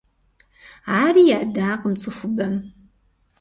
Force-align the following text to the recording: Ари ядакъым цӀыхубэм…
Ари 1.01 1.23
ядакъым 1.37 1.93
цӀыхубэм… 2.01 2.55